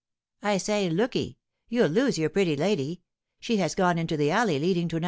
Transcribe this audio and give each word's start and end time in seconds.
"I 0.41 0.57
say, 0.57 0.89
look'ee, 0.89 1.37
you'll 1.69 1.89
lose 1.91 2.17
your 2.17 2.31
pretty 2.31 2.55
lady. 2.55 3.03
She 3.39 3.57
has 3.57 3.75
gone 3.75 3.99
into 3.99 4.17
the 4.17 4.31
alley 4.31 4.57
leading 4.57 4.87
to 4.87 4.95
No. 4.95 4.99